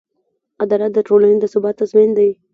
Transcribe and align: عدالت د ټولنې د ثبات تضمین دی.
عدالت 0.63 0.91
د 0.93 0.99
ټولنې 1.07 1.37
د 1.39 1.45
ثبات 1.53 1.75
تضمین 1.81 2.09
دی. 2.17 2.29